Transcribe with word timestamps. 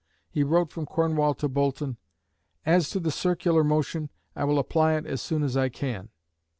He 0.31 0.43
wrote 0.43 0.71
from 0.71 0.87
Cornwall 0.87 1.35
to 1.35 1.47
Boulton: 1.47 1.97
"As 2.65 2.89
to 2.89 2.99
the 2.99 3.11
circular 3.11 3.63
motion, 3.63 4.09
I 4.35 4.45
will 4.45 4.57
apply 4.57 4.95
it 4.95 5.05
as 5.05 5.21
soon 5.21 5.43
as 5.43 5.55
I 5.55 5.69
can." 5.69 6.09